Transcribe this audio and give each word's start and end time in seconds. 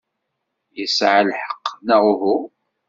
Yesɛa 0.77 1.21
lḥeqq, 1.29 1.65
neɣ 1.85 2.01
uhu? 2.11 2.37